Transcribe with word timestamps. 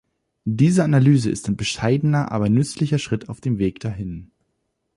Diese 0.49 0.83
Analyse 0.83 1.29
ist 1.29 1.47
ein 1.47 1.57
bescheidener, 1.57 2.31
aber 2.31 2.49
nützlicher 2.49 2.97
Schritt 2.97 3.29
auf 3.29 3.39
dem 3.39 3.59
Weg 3.59 3.79
dahin. 3.81 4.31